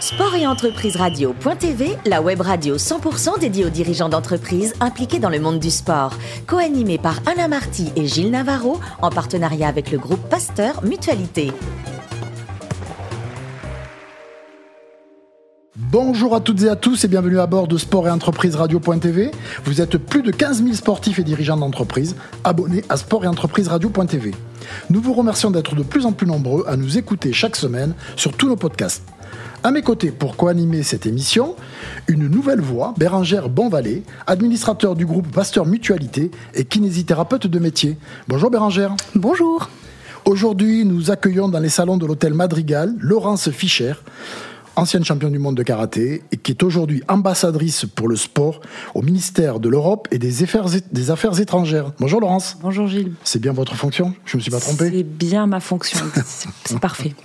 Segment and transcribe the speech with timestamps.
[0.00, 5.38] Sport et entreprise radio.tv, la web radio 100% dédiée aux dirigeants d'entreprises impliqués dans le
[5.38, 6.14] monde du sport.
[6.46, 11.52] Co-animée par Alain Marty et Gilles Navarro, en partenariat avec le groupe Pasteur Mutualité.
[15.76, 19.30] Bonjour à toutes et à tous et bienvenue à bord de Sport et Entreprise Radio.tv.
[19.64, 23.68] Vous êtes plus de 15 000 sportifs et dirigeants d'entreprise abonnés à Sport et Entreprise
[23.68, 24.32] Radio.tv.
[24.90, 28.32] Nous vous remercions d'être de plus en plus nombreux à nous écouter chaque semaine sur
[28.32, 29.04] tous nos podcasts.
[29.66, 31.56] À mes côtés, pour co-animer cette émission,
[32.06, 37.96] une nouvelle voix, Bérangère Bonvalet, administrateur du groupe Pasteur Mutualité et kinésithérapeute de métier.
[38.28, 38.94] Bonjour Bérangère.
[39.14, 39.70] Bonjour.
[40.26, 43.94] Aujourd'hui, nous accueillons dans les salons de l'hôtel Madrigal Laurence Fischer,
[44.76, 48.60] ancienne championne du monde de karaté et qui est aujourd'hui ambassadrice pour le sport
[48.94, 51.90] au ministère de l'Europe et des Affaires, des Affaires étrangères.
[52.00, 52.58] Bonjour Laurence.
[52.60, 53.14] Bonjour Gilles.
[53.24, 54.12] C'est bien votre fonction?
[54.26, 54.90] Je ne me suis pas trompé?
[54.90, 56.00] C'est bien ma fonction.
[56.66, 57.14] C'est parfait.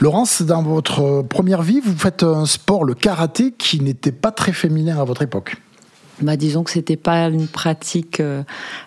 [0.00, 4.52] Laurence, dans votre première vie, vous faites un sport, le karaté, qui n'était pas très
[4.52, 5.56] féminin à votre époque.
[6.22, 8.42] Bah, disons que c'était pas une pratique euh,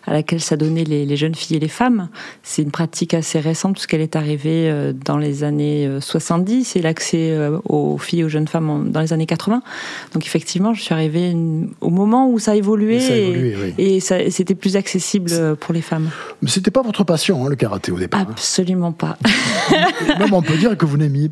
[0.06, 2.10] à laquelle s'adonnaient les, les jeunes filles et les femmes.
[2.44, 6.82] C'est une pratique assez récente puisqu'elle est arrivée euh, dans les années 70 euh, et
[6.82, 9.62] l'accès aux filles et aux jeunes femmes dans les années 80.
[10.14, 11.36] Donc effectivement, je suis arrivée
[11.82, 16.10] au moment où ça a évolué et, c'était plus accessible pour les femmes.
[16.42, 18.22] Mais c'était pas votre passion, hein, le karaté au départ.
[18.22, 18.28] Hein.
[18.32, 19.18] Absolument pas.
[20.20, 21.30] Même on peut dire que vous n'aimiez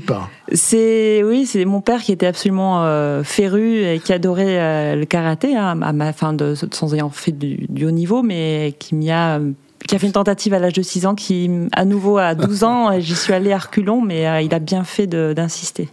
[0.00, 0.30] pas.
[0.52, 2.84] C'est oui, c'est mon père qui était absolument
[3.24, 7.86] féru et qui adorait le karaté Hein, à ma fin de, sans ayant fait du,
[7.86, 9.40] haut niveau, mais qui m'y a
[9.86, 12.64] qui a fait une tentative à l'âge de 6 ans, qui à nouveau à 12
[12.64, 15.90] ans, j'y suis allée à reculons, mais euh, il a bien fait d'insister.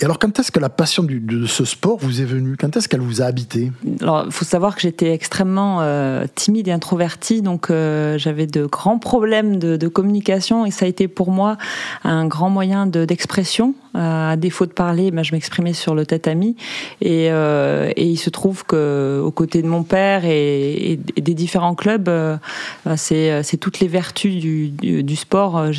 [0.00, 2.56] Et alors, quand est-ce que la passion de ce sport vous est venue?
[2.58, 3.70] Quand est-ce qu'elle vous a habité?
[4.00, 8.64] Alors, il faut savoir que j'étais extrêmement euh, timide et introvertie, donc euh, j'avais de
[8.64, 11.58] grands problèmes de, communication, et ça a été pour moi
[12.04, 13.74] un grand moyen d'expression.
[13.96, 16.56] Euh, à défaut de parler, ben, je m'exprimais sur le tatami,
[17.02, 22.04] et, et, il se trouve que aux côtés de mon père et, des différents clubs,
[22.04, 25.70] ben, c'est toutes les vertus du, sport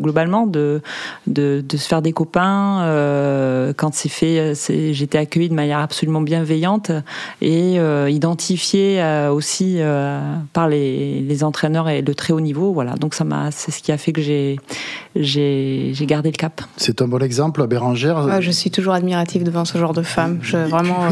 [0.00, 0.80] globalement, de,
[1.26, 2.84] de, de, se faire des copains
[3.65, 6.90] euh, quand c'est fait, euh, j'étais accueillie de manière absolument bienveillante
[7.40, 9.78] et euh, identifiée aussi
[10.52, 12.72] par les, entraîneurs et le très haut niveau.
[12.72, 14.58] Voilà, donc ça m'a, c'est ce qui a fait que j'ai
[15.14, 16.62] j'ai gardé le cap.
[16.76, 18.40] C'est un bon exemple, Bérangère.
[18.40, 20.38] je suis toujours admirative devant ce genre de femmes.
[20.42, 21.08] Je, vraiment.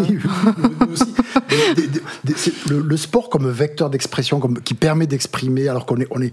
[2.69, 6.33] le, sport comme vecteur d'expression, comme qui permet d'exprimer, alors qu'on est on est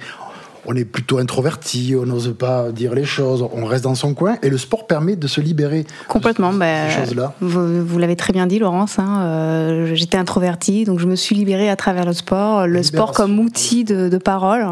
[0.65, 4.37] on est plutôt introverti, on n'ose pas dire les choses, on reste dans son coin,
[4.41, 5.85] et le sport permet de se libérer.
[6.07, 7.33] Complètement, bah, choses-là.
[7.41, 8.99] Vous, l'avez très bien dit, Laurence.
[8.99, 13.11] Hein, euh, j'étais introverti, donc je me suis libérée à travers le sport, le sport
[13.11, 14.67] comme outil de, parole,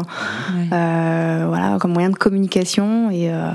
[0.72, 3.32] euh, voilà, comme moyen de communication et.
[3.32, 3.50] Euh,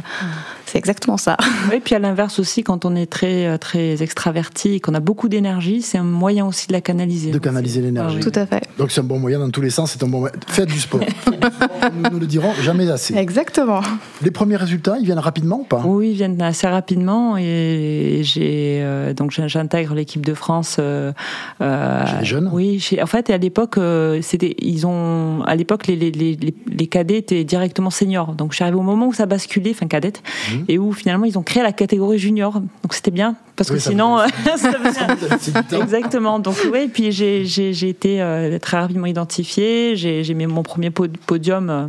[0.76, 1.38] c'est exactement ça.
[1.72, 5.00] Oui, puis à l'inverse aussi, quand on est très, euh, très extraverti et qu'on a
[5.00, 7.32] beaucoup d'énergie, c'est un moyen aussi de la canaliser.
[7.32, 8.20] De canaliser l'énergie.
[8.20, 8.62] Tout à fait.
[8.78, 10.36] Donc c'est un bon moyen dans tous les sens, c'est un bon moyen.
[10.48, 11.00] Faites du sport.
[11.96, 13.16] nous ne le dirons jamais assez.
[13.16, 13.82] Exactement.
[14.22, 15.82] Les premiers résultats, ils viennent rapidement ou pas?
[15.86, 20.78] Oui, ils viennent assez rapidement et j'ai euh, donc j'intègre l'équipe de France.
[20.80, 21.14] Euh,
[21.60, 22.50] chez les jeunes?
[22.54, 23.80] Oui, en fait, à l'époque,
[24.22, 28.34] c'était ils ont à l'époque les, les, les, les, cadets étaient directement seniors.
[28.34, 30.22] Donc je suis arrivée au moment où ça basculait, enfin cadette.
[30.52, 30.65] Mmh.
[30.68, 30.76] Mhm.
[30.76, 32.54] et où finalement ils ont créé la catégorie junior.
[32.54, 34.20] Donc c'était bien parce que sinon,
[35.82, 36.40] exactement.
[36.40, 39.96] Donc oui, puis j'ai été euh, très rapidement identifié.
[39.96, 41.70] J'ai mis mon premier podium.
[41.70, 41.88] Euh,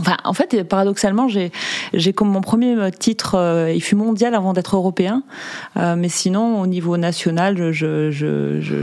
[0.00, 4.52] Enfin, en fait, paradoxalement, j'ai comme mon premier euh, titre, euh, il fut mondial avant
[4.52, 5.22] d'être européen,
[5.76, 8.74] euh, mais sinon, au niveau national, je, je, je,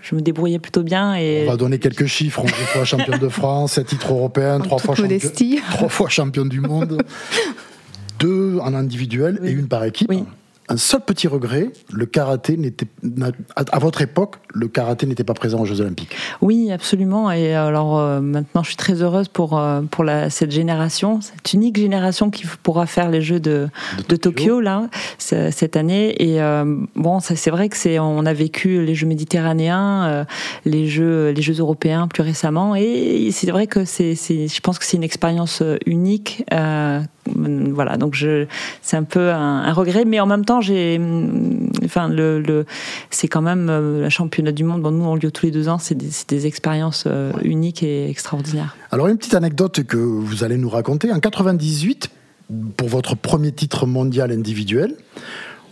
[0.00, 1.14] je, me débrouillais plutôt bien.
[1.14, 1.44] Et...
[1.46, 2.42] On va donner quelques chiffres.
[2.42, 5.18] Deux fois championne de France, sept titres européens, trois fois, champion,
[5.70, 7.00] trois fois championne du monde
[8.60, 10.10] deux en individuel et une par équipe.
[10.70, 12.86] Un seul petit regret, le karaté n'était
[13.56, 16.14] à votre époque, le karaté n'était pas présent aux Jeux Olympiques.
[16.42, 17.32] Oui, absolument.
[17.32, 21.52] Et alors euh, maintenant, je suis très heureuse pour euh, pour la, cette génération, cette
[21.54, 23.66] unique génération qui pourra faire les Jeux de,
[24.08, 24.60] de, Tokyo.
[24.60, 24.88] là
[25.18, 26.14] cette année.
[26.22, 26.64] Et euh,
[26.94, 30.24] bon, c'est vrai que c'est on a vécu les Jeux méditerranéens,
[30.64, 32.76] les Jeux les Jeux européens plus récemment.
[32.76, 36.44] Et c'est vrai que c'est je pense que c'est une expérience unique
[37.26, 38.46] voilà, donc je,
[38.82, 41.00] c'est un peu un, regret, mais en même temps, j'ai,
[41.84, 42.64] enfin, le,
[43.10, 44.82] c'est quand même euh, la championnat du monde.
[44.82, 48.76] Bon, nous, on lieu tous les deux ans, c'est des, expériences euh, uniques et extraordinaires.
[48.90, 51.12] Alors, une petite anecdote que vous allez nous raconter.
[51.12, 52.10] En 98,
[52.76, 54.94] pour votre premier titre mondial individuel,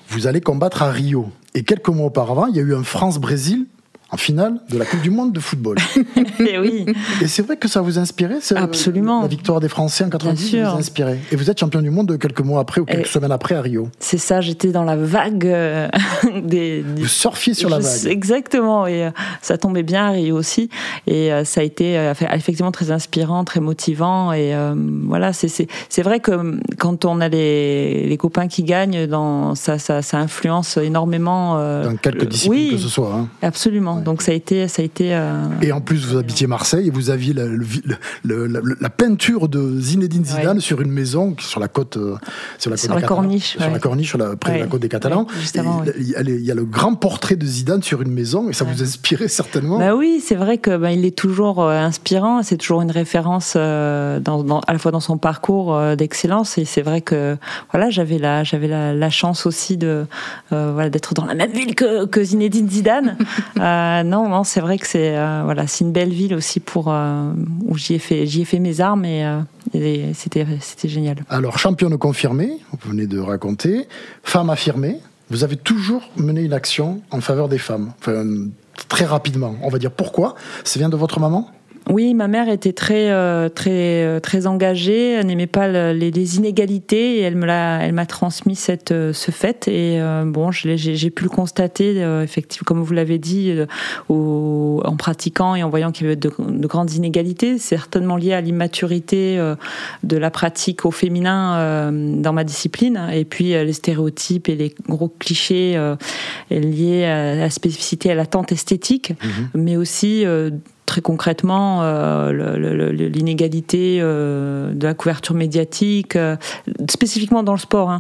[0.09, 1.31] vous allez combattre à Rio.
[1.55, 3.67] Et quelques mois auparavant, il y a eu un France-Brésil
[4.11, 5.77] en finale de la Coupe du Monde de football.
[6.41, 6.87] et oui.
[7.21, 9.23] Et c'est vrai que ça vous a inspiré Absolument.
[9.23, 11.19] La victoire des Français en 90 vous a inspiré.
[11.31, 13.89] Et vous êtes champion du monde quelques mois après ou quelques semaines après à Rio.
[13.99, 15.89] C'est ça, j'étais dans la vague euh,
[16.43, 18.07] des, Vous surfiez sur la vague.
[18.07, 19.11] Exactement, et euh,
[19.43, 20.71] ça tombait bien à Rio aussi.
[21.07, 21.95] Et euh, ça a été
[22.33, 24.33] effectivement très inspirant, très motivant.
[24.33, 24.55] Et
[25.05, 30.01] voilà, c'est vrai que quand on a les, les copains qui gagnent, dans, ça, ça,
[30.01, 31.57] ça influence énormément.
[31.83, 33.13] dans quelques disciplines que ce soit.
[33.15, 33.29] Hein.
[33.43, 33.98] Absolument.
[34.05, 35.15] Donc ça a été, ça a été.
[35.15, 37.47] Euh, et en plus, vous habitiez Marseille et vous aviez la,
[38.25, 42.17] la, peinture de Zinedine Zidane sur une maison sur la côte, euh,
[42.59, 45.27] sur la, sur la corniche, sur la corniche, près de la côte des Catalans.
[45.55, 49.29] il, y a, le grand portrait de Zidane sur une maison et ça vous inspirait
[49.29, 49.79] certainement.
[49.79, 52.43] Bah oui, c'est vrai que bah, il est toujours euh, inspirant.
[52.43, 57.01] C'est toujours une référence dans, à la fois dans son parcours d'excellence et c'est vrai
[57.01, 57.37] que
[57.71, 60.07] voilà, j'avais la, j'avais la, chance aussi de
[60.51, 63.17] voilà d'être dans la même ville que, que Zinedine Zidane.
[63.89, 66.93] Euh, non, non, c'est vrai que c'est euh, voilà, c'est une belle ville aussi pour
[66.93, 67.33] euh,
[67.65, 69.25] où j'y ai fait j'y ai fait mes armes et,
[70.15, 71.19] c'était c'était génial.
[71.29, 73.87] Alors championne confirmée, vous venez de raconter,
[74.23, 74.99] femme affirmée.
[75.31, 77.93] Vous avez toujours mené une action en faveur des femmes,
[78.89, 79.57] très rapidement.
[79.63, 80.35] On va dire pourquoi?
[80.65, 81.51] Ça vient de votre maman?
[81.91, 85.13] Oui, ma mère était très euh, très euh, très engagée.
[85.13, 89.31] Elle n'aimait pas les, inégalités et elle me l'a elle m'a transmis cette euh, ce
[89.31, 89.69] fait.
[89.69, 93.55] Et bon, j'ai pu le constater effectivement comme vous l'avez dit
[94.09, 96.31] en pratiquant et en voyant qu'il y avait de,
[96.67, 99.39] grandes inégalités, certainement lié à l'immaturité
[100.03, 103.09] de la pratique au féminin dans ma discipline.
[103.13, 105.79] Et puis les stéréotypes et les gros clichés
[106.51, 110.25] liés à la spécificité à l'attente esthétique, mmh mais aussi
[110.89, 112.33] très concrètement euh,
[113.13, 116.37] l'inégalité euh, de la couverture médiatique, euh,
[116.89, 117.91] spécifiquement dans le sport.
[117.91, 117.99] Hein.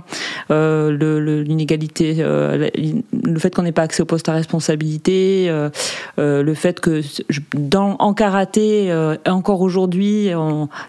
[0.48, 5.52] l'inégalité, le, fait qu'on n'ait pas accès au poste à responsabilité,
[6.16, 7.02] le fait que
[7.54, 8.90] dans, en karaté,
[9.26, 10.30] encore aujourd'hui,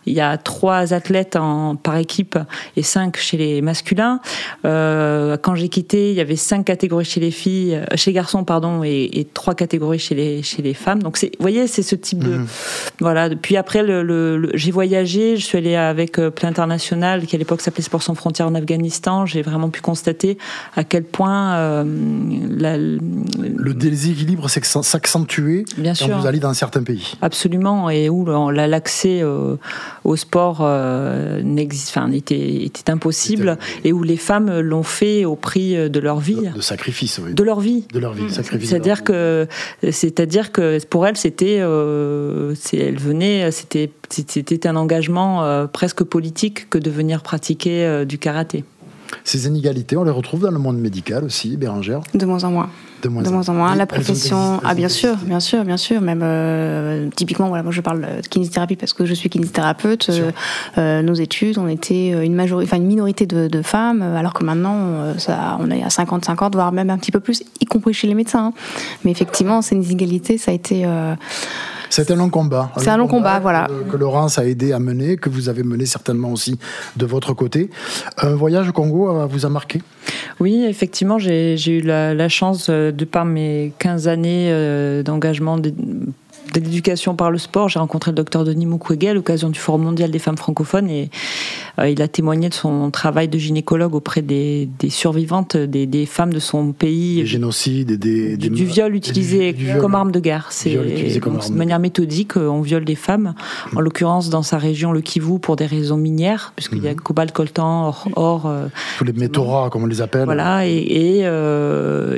[0.06, 2.40] il y a trois athlètes en, par équipe
[2.78, 4.22] et cinq chez les masculins.
[4.64, 8.84] quand j'ai quitté, il y avait cinq catégories chez les filles, chez les garçons, pardon,
[8.84, 11.04] et, trois catégories chez les, chez les femmes.
[11.04, 12.36] Donc, vous voyez, c'est ce type de.
[12.38, 12.48] Mhm.
[13.00, 13.30] Voilà.
[13.30, 17.62] Puis après, le, j'ai voyagé, je suis allée avec euh, Plein International, qui à l'époque
[17.62, 19.26] s'appelait Sport sans frontières en Afghanistan.
[19.26, 20.38] J'ai vraiment pu constater
[20.76, 21.56] à quel point.
[21.56, 27.14] Euh, le déséquilibre s'accentuait quand vous allez dans certains pays.
[27.22, 27.90] Absolument.
[27.90, 29.56] Et où l'accès euh,
[30.04, 30.68] au sport
[31.44, 33.58] n'existe, enfin, était, était impossible.
[33.84, 36.50] Et où les femmes l'ont fait au prix de leur vie.
[36.56, 37.34] De, sacrifice, oui.
[37.34, 37.86] De leur vie.
[37.94, 39.48] De leur vie, C'est-à-dire que,
[39.90, 46.70] c'est-à-dire que pour elle, c'était euh, elle venait, c'était c'était un engagement euh, presque politique
[46.70, 48.64] que de venir pratiquer euh, du karaté.
[49.24, 52.02] Ces inégalités, on les retrouve dans le monde médical aussi, Bérangère?
[52.14, 52.70] De moins en moins.
[53.02, 53.76] De moins, en moins.
[53.76, 56.02] La profession, ah bien sûr, bien sûr, bien sûr.
[56.02, 60.10] Même typiquement, voilà, moi je parle de kinésithérapie parce que je suis kinésithérapeute.
[60.78, 65.58] nos études, on était une majorité, enfin une minorité de, femmes, alors que maintenant, ça,
[65.60, 68.48] on est à 50-50, voire même un petit peu plus, y compris chez les médecins.
[68.48, 68.54] Hein.
[69.04, 70.86] Mais effectivement, ces inégalités, ça a été
[71.90, 72.72] c'est un long combat.
[72.78, 73.68] C'est un long combat, voilà.
[73.92, 76.60] Que, Laurence a aidé à mener, que vous avez mené certainement aussi
[76.96, 77.70] de votre côté.
[78.18, 79.82] Un voyage au Congo euh, vous a marqué?
[80.40, 85.74] Oui, effectivement, j'ai eu la, chance, euh, de par mes 15 années euh, d'engagement de
[86.56, 87.68] l'éducation par le sport.
[87.70, 91.10] J'ai rencontré le docteur Denis Mukwege à l'occasion du Forum mondial des femmes francophones et
[91.88, 96.72] il a témoigné de son travail de gynécologue auprès des, survivantes, des, femmes de son
[96.72, 97.18] pays.
[97.18, 100.48] Des génocides, des, du, viol utilisé comme arme de guerre.
[100.52, 103.34] C'est de manière méthodique, euh, on viole des femmes.
[103.72, 103.78] Mm.
[103.78, 106.98] En l'occurrence, dans sa région, le Kivu, pour des raisons minières, puisqu'il y a mm.
[106.98, 108.46] cobalt, coltan, or.
[108.46, 108.68] Euh,
[108.98, 110.26] Tous les méthoras, comme on les appelle.
[110.26, 111.26] Voilà, et,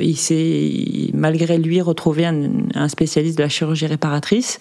[0.02, 4.58] il s'est, malgré lui, retrouvé un, un spécialiste de la chirurgie réparatrice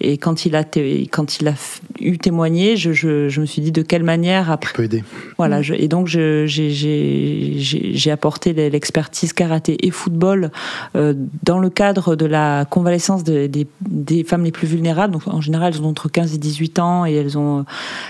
[0.00, 1.54] et quand il a, quand il a
[2.00, 4.70] eu témoigné, je, je, me suis dit de quelle manière après.
[4.70, 5.04] Je peux aider.
[5.38, 10.50] Voilà, et donc j'ai apporté l'expertise karaté et football
[10.96, 15.12] euh, dans le cadre de la convalescence des, des, femmes les plus vulnérables.
[15.12, 17.64] Donc en général, elles ont entre 15 et 18 ans et elles ont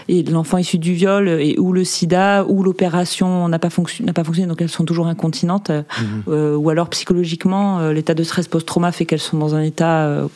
[0.09, 4.61] et l'enfant issu du viol et ou le SIDA ou l'opération n'a pas, fonctionné, donc
[4.61, 5.71] elles sont toujours incontinentes.
[5.71, 6.23] Mhm.
[6.29, 10.29] Euh, ou alors psychologiquement, euh, l'état de stress post-trauma fait qu'elles sont dans un état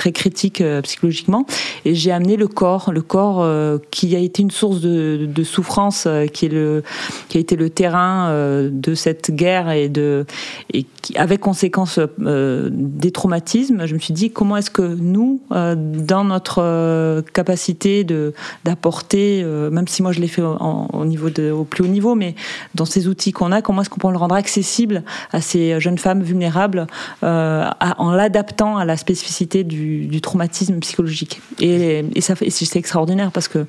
[0.00, 1.44] très critique psychologiquement.
[1.84, 3.46] Et j'ai amené le corps, le corps
[3.90, 6.82] qui a été une source de, souffrance, qui est le,
[7.28, 10.24] qui a été le terrain de cette guerre et de,
[10.72, 13.84] et qui, avec conséquences des traumatismes.
[13.84, 18.32] Je me suis dit comment est-ce que nous, dans notre capacité de
[18.64, 22.34] d'apporter, même si moi je l'ai fait au, niveau de, au plus haut niveau, mais
[22.74, 25.98] dans ces outils qu'on a, comment est-ce qu'on peut le rendre accessible à ces jeunes
[25.98, 26.86] femmes vulnérables
[27.22, 29.89] euh, en l'adaptant à la spécificité du,
[30.22, 31.40] traumatisme psychologique.
[31.60, 33.66] Et, et ça, c'est extraordinaire parce que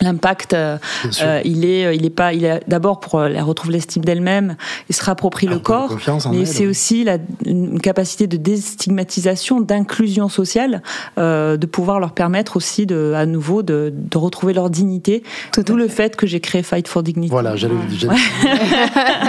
[0.00, 0.76] L'impact, euh,
[1.22, 4.56] euh, il est, euh, il est pas, il est d'abord pour elle retrouve l'estime d'elle-même
[4.90, 5.96] et se réapproprie le corps,
[6.32, 10.82] mais c'est aussi la, une capacité de déstigmatisation, d'inclusion sociale,
[11.16, 15.22] de pouvoir leur permettre aussi de, à nouveau de, de retrouver leur dignité.
[15.64, 17.30] D'où le fait que j'ai créé Fight for Dignity.
[17.30, 17.74] Voilà, j'allais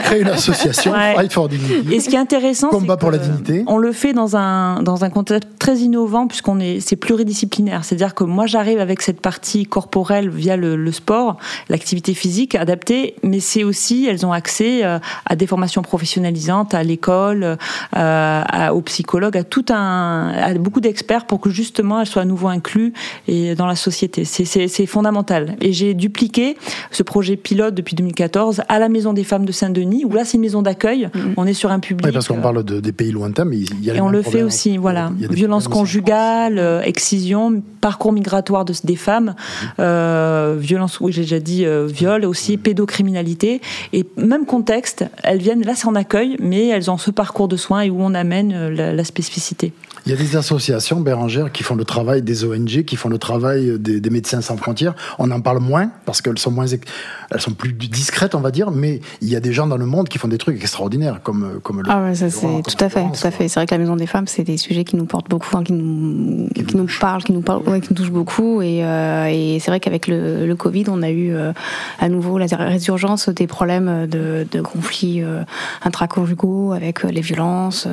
[0.04, 1.94] créer une association Fight for Dignity.
[1.94, 3.64] Et ce qui est intéressant, combat pour la dignité.
[3.68, 8.16] On le fait dans un dans un contexte très innovant puisqu'on est c'est pluridisciplinaire, c'est-à-dire
[8.16, 11.38] que moi j'arrive avec cette partie corporelle via le, sport,
[11.70, 16.84] l'activité physique adaptée, mais c'est aussi, elles ont accès euh, à des formations professionnalisantes, à
[16.84, 17.58] l'école,
[17.96, 22.26] euh, aux psychologues, à tout un, à beaucoup d'experts pour que justement elles soient à
[22.26, 22.94] nouveau incluses
[23.28, 24.26] et dans la société.
[24.26, 25.56] C'est fondamental.
[25.62, 26.58] Et j'ai dupliqué
[26.92, 30.36] ce projet pilote depuis 2014 à la Maison des femmes de Saint-Denis, où là c'est
[30.36, 31.10] une maison d'accueil.
[31.14, 31.34] Mm-hmm.
[31.38, 32.06] On est sur un public.
[32.06, 33.96] Oui, parce qu'on parle de, des pays lointains, mais il y a.
[33.96, 35.12] Et on le fait aussi, voilà.
[35.18, 39.36] Violence conjugale, euh, excision, parcours migratoire de, des femmes.
[39.80, 43.62] Euh, violence, oui j'ai déjà dit euh, viol, aussi pédocriminalité.
[43.94, 47.58] Et même contexte, elles viennent, là c'est en accueil, mais elles ont ce parcours de
[47.58, 49.74] soins et où on amène euh, la, spécificité.
[50.06, 53.18] Il y a des associations, Bérangère, qui font le travail des ONG, qui font le
[53.18, 54.94] travail des, Médecins sans frontières.
[55.20, 56.68] On en parle moins parce qu'elles sont moins,
[57.36, 58.72] elles sont plus discrètes, on va dire.
[58.72, 61.60] Mais il y a des gens dans le monde qui font des trucs extraordinaires, comme
[61.64, 61.90] comme le.
[61.90, 63.48] Ah ouais, ça c'est tout à fait, tout à fait.
[63.48, 65.74] C'est vrai que la Maison des Femmes, c'est des sujets qui nous portent beaucoup, qui
[65.74, 68.62] nous, qui, nous parlent, qui nous parlent, qui nous touchent beaucoup.
[68.62, 71.54] Et, et c'est vrai qu'avec le, le, Covid, on a eu euh,
[72.00, 75.44] à nouveau la résurgence des problèmes de, conflits euh,
[75.84, 77.88] intraconjugaux avec euh, les violences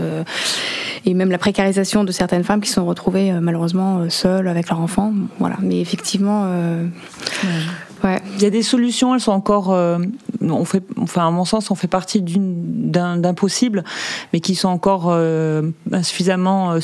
[1.04, 5.12] et même la précarisation de certaines femmes qui sont retrouvées malheureusement seules avec leur enfant.
[5.38, 5.56] Voilà.
[5.61, 6.44] Mais effectivement.
[6.44, 7.50] Ouais.
[8.04, 9.76] Il y a des solutions, elles sont encore,
[10.64, 13.85] fait, enfin à mon sens, on fait partie d'un possible,
[14.32, 15.12] mais qui sont encore
[15.92, 16.78] insuffisamment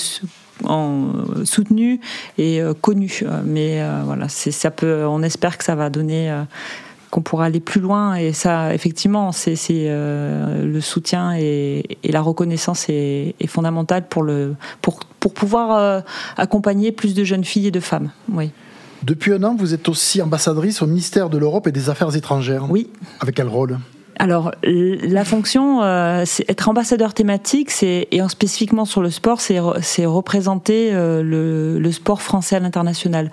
[0.64, 1.12] en,
[1.44, 2.00] soutenu
[2.36, 3.22] et euh, connu.
[3.44, 5.04] Mais euh, voilà, ça peut.
[5.06, 6.42] On espère que ça va donner euh,
[7.10, 9.56] qu'on pourra aller plus loin et ça effectivement c'est
[9.88, 16.04] le soutien et, la reconnaissance est, est, fondamentale pour le pour pour pouvoir
[16.36, 18.50] accompagner plus de jeunes filles et de femmes oui
[19.02, 22.70] depuis un an vous êtes aussi ambassadrice au ministère de l'Europe et des Affaires étrangères.
[22.70, 22.90] Oui.
[23.20, 23.78] Avec quel rôle?
[24.18, 29.58] Alors, la fonction, euh, être ambassadeur thématique, c'est et en spécifiquement sur le sport, c'est
[30.06, 33.30] représenter euh, le, le, sport français à l'international.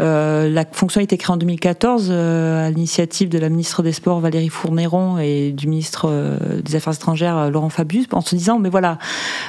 [0.00, 4.20] Euh, la fonction a été créée en 2014 à l'initiative de la ministre des Sports
[4.20, 6.10] Valérie Fournéron et du ministre
[6.64, 8.98] des Affaires étrangères Laurent Fabius, en se disant, mais voilà,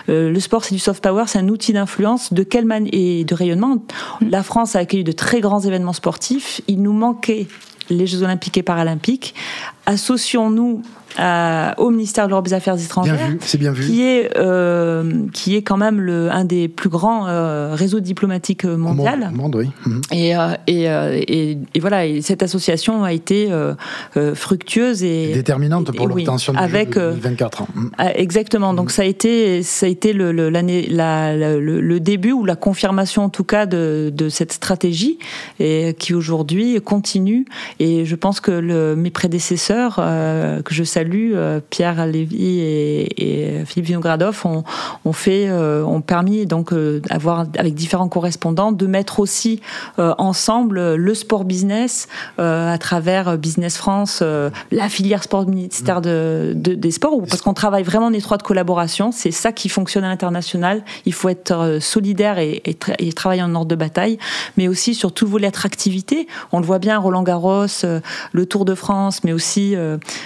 [0.07, 2.33] le sport c'est du soft power, c'est un outil d'influence.
[2.33, 3.77] De quelle manière et de rayonnement?
[4.21, 6.61] La France a accueilli de très grands événements sportifs.
[6.67, 7.47] Il nous manquait
[7.89, 9.35] les Jeux Olympiques et Paralympiques.
[9.85, 10.81] Associons-nous
[11.19, 13.85] euh, au ministère de l'Europe des Affaires étrangères, c'est bien vu.
[13.85, 18.65] qui est euh, qui est quand même le un des plus grands euh, réseaux diplomatiques
[18.65, 19.05] mondiaux.
[19.31, 19.69] Monde, oui.
[19.85, 20.01] Mhm.
[20.11, 20.33] et,
[20.67, 23.49] et, et, voilà, et cette association a été
[24.33, 27.67] fructueuse et déterminante pour l'obtention du avec 24 ans.
[27.73, 27.91] Mhm.
[27.97, 28.73] Ah, exactement.
[28.73, 32.55] Donc ça a été ça a été le l'année la, le, le, début ou la
[32.55, 35.17] confirmation en tout cas de, de cette stratégie
[35.59, 37.45] et qui aujourd'hui continue.
[37.79, 43.87] Et je pense que le, mes prédécesseurs que je salue euh, Pierre Lévy et, Philippe
[43.87, 49.61] Vinogradov ont, fait, euh, ont permis donc euh, avec différents correspondants de mettre aussi
[49.97, 52.07] ensemble le sport business
[52.37, 54.23] à travers Business France,
[54.71, 59.11] la filière sport ministère de, des sports, parce qu'on travaille vraiment en étroite collaboration.
[59.11, 60.83] C'est ça qui fonctionne à l'international.
[61.05, 62.61] Il faut être solidaire et,
[63.15, 64.17] travailler en ordre de bataille,
[64.57, 66.27] mais aussi sur tout volet attractivité.
[66.51, 67.65] On le voit bien, Roland Garros,
[68.31, 69.75] le Tour de France, mais aussi il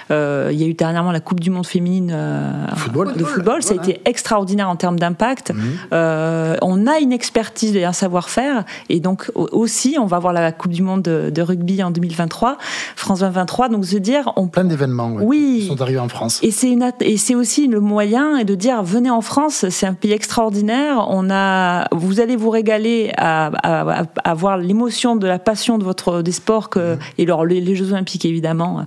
[0.10, 2.66] y a dernièrement la Coupe du Monde féminine euh,
[3.16, 3.64] de football.
[3.64, 5.52] Ça a été extraordinaire en termes d'impact.
[5.54, 5.62] Mhm.
[5.94, 8.66] Euh, on a une expertise et un savoir-faire.
[8.90, 12.58] Et donc aussi, on va avoir la Coupe du Monde de, rugby en 2023,
[12.96, 13.70] France 2023.
[13.70, 14.34] Donc se dire...
[14.36, 14.48] On...
[14.48, 15.68] Plein d'événements oui.
[15.68, 16.40] sont arrivés en France.
[16.44, 20.12] Et c'est, et c'est aussi le moyen de dire, venez en France, c'est un pays
[20.12, 21.06] extraordinaire.
[21.10, 25.84] On a, vous allez vous régaler à, à, à, voir l'émotion de la passion de
[25.84, 27.00] votre, des sports que, mhm.
[27.18, 28.86] et alors les, Jeux Olympiques évidemment.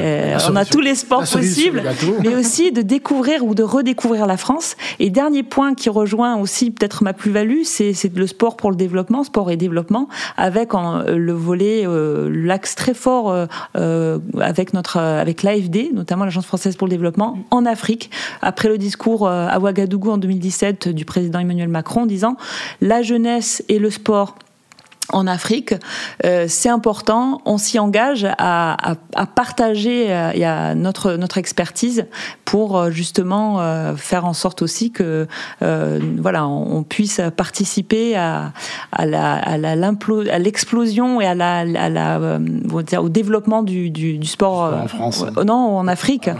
[0.00, 1.82] Euh, on a tous les sports sport possible,
[2.22, 4.76] mais aussi de découvrir ou de redécouvrir la France.
[4.98, 9.24] Et dernier point qui rejoint aussi peut-être ma plus-value, c'est le sport pour le développement,
[9.24, 14.98] sport et développement, avec en, le volet, euh, l'axe très fort euh, euh, avec notre,
[14.98, 18.10] avec l'AFD, notamment l'Agence française pour le développement, en Afrique.
[18.42, 22.36] Après le discours à Ouagadougou en 2017 du président Emmanuel Macron, disant
[22.80, 24.36] la jeunesse et le sport
[25.12, 25.74] en Afrique,
[26.24, 27.40] euh, c'est important.
[27.44, 32.06] On s'y engage à, à, à partager euh, notre notre expertise
[32.44, 35.26] pour euh, justement faire en sorte aussi que
[35.60, 38.52] voilà on, puisse participer à
[38.92, 42.38] à la à l'explosion et à la, à la
[42.82, 46.30] dire, au développement du, du, du sport en France non en Afrique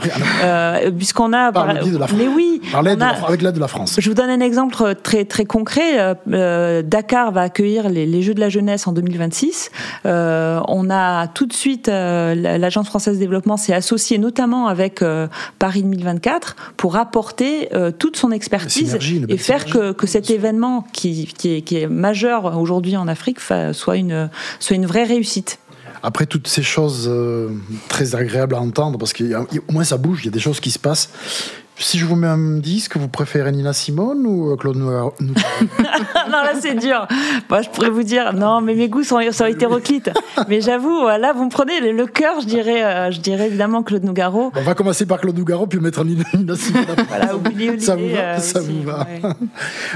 [0.96, 2.18] puisqu'on a par, de la France.
[2.18, 3.96] mais oui avec l'aide de la France.
[3.98, 6.16] Je vous donne un exemple très très concret.
[6.26, 9.70] Dakar va accueillir les, les Jeux de la jeunesse en 2026.
[10.06, 15.02] Euh, on a tout de suite, euh, l'Agence française de développement s'est associée notamment avec
[15.02, 15.26] euh,
[15.58, 17.68] Paris 2024 pour apporter
[17.98, 18.96] toute son expertise
[19.28, 23.38] et faire que, que, cet événement qui, qui, est, qui est majeur aujourd'hui en Afrique
[23.72, 24.30] soit une,
[24.60, 25.58] soit une vraie réussite
[26.02, 27.10] après toutes ces choses
[27.88, 30.70] très agréables à entendre, parce qu'au moins ça bouge, il y a des choses qui
[30.70, 31.08] se passent.
[31.76, 35.26] Si je vous mets un disque, vous préférez Nina Simone ou euh, Claude Noir Non,
[36.30, 37.06] là c'est dur.
[37.50, 40.10] Moi, je pourrais vous dire, non, mais mes goûts sont, sont hétéroclites.
[40.48, 44.04] mais j'avoue, là, vous me prenez le, cœur, je dirais, euh, je dirais évidemment Claude
[44.04, 44.52] Nougaro.
[44.54, 46.84] on va commencer par Claude Nougaro, puis mettre Nina, Simone.
[47.08, 49.06] voilà, oubliez, ça vous va, euh, ça vous va.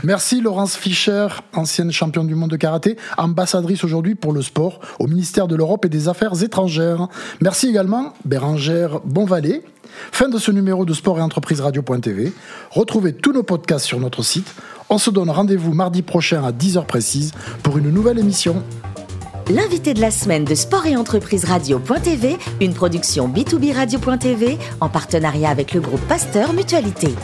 [0.03, 5.07] Merci Laurence Fischer, ancienne championne du monde de karaté, ambassadrice aujourd'hui pour le sport au
[5.07, 7.09] ministère de l'Europe et des Affaires étrangères.
[7.41, 9.63] Merci également Bérangère Bonvalet,
[10.13, 12.33] Fin de ce numéro de Sport et Entreprise Radio.tv.
[12.71, 14.55] Retrouvez tous nos podcasts sur notre site.
[14.91, 18.63] On se donne rendez-vous mardi prochain à 10h précise pour une nouvelle émission.
[19.51, 25.49] L'invité de la semaine de Sport et Entreprise Radio.tv, une production B2B Radio.tv en partenariat
[25.49, 27.15] avec le groupe Pasteur Mutualité.